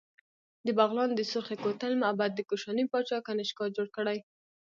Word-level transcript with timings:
د 0.65 0.67
بغلان 0.79 1.09
د 1.15 1.21
سورخ 1.31 1.49
کوتل 1.63 1.93
معبد 2.03 2.31
د 2.35 2.41
کوشاني 2.49 2.85
پاچا 2.91 3.17
کنیشکا 3.27 3.65
جوړ 3.75 3.87
کړی 3.97 4.17